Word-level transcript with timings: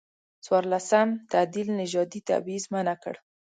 څورلسم 0.45 1.07
تعدیل 1.31 1.67
نژادي 1.81 2.19
تبعیض 2.29 2.63
منع 2.73 2.95
کړ. 3.03 3.15